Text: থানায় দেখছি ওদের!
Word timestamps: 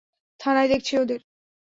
থানায় 0.39 0.67
দেখছি 0.67 0.93
ওদের! 0.97 1.21